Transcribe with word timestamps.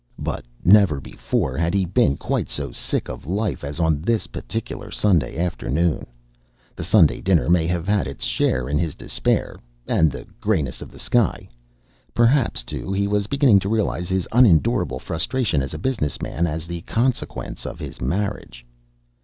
But 0.17 0.45
never 0.65 0.99
before 0.99 1.57
had 1.57 1.75
he 1.75 1.85
been 1.85 2.17
quite 2.17 2.49
so 2.49 2.71
sick 2.71 3.07
of 3.07 3.27
life 3.27 3.63
as 3.63 3.79
on 3.79 4.01
this 4.01 4.25
particular 4.25 4.89
Sunday 4.89 5.37
afternoon. 5.37 6.07
The 6.75 6.83
Sunday 6.83 7.21
dinner 7.21 7.47
may 7.51 7.67
have 7.67 7.87
had 7.87 8.07
its 8.07 8.23
share 8.25 8.67
in 8.67 8.79
his 8.79 8.95
despair 8.95 9.57
and 9.85 10.09
the 10.11 10.25
greyness 10.39 10.81
of 10.81 10.91
the 10.91 10.97
sky. 10.97 11.47
Perhaps, 12.15 12.63
too, 12.63 12.91
he 12.91 13.07
was 13.07 13.27
beginning 13.27 13.59
to 13.59 13.69
realise 13.69 14.09
his 14.09 14.27
unendurable 14.31 14.97
frustration 14.97 15.61
as 15.61 15.71
a 15.75 15.85
business 15.85 16.19
man 16.19 16.47
as 16.47 16.65
the 16.65 16.81
consequence 16.81 17.63
of 17.63 17.77
his 17.77 18.01
marriage. 18.01 18.65